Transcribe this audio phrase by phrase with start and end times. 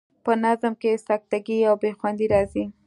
[0.23, 2.65] په نظم کې سکته ګي او بې خوندي راځي.